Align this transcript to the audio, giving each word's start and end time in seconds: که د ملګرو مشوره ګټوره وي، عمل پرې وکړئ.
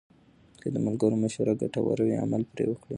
که 0.61 0.67
د 0.73 0.75
ملګرو 0.85 1.21
مشوره 1.23 1.53
ګټوره 1.61 2.03
وي، 2.05 2.15
عمل 2.23 2.41
پرې 2.51 2.65
وکړئ. 2.67 2.89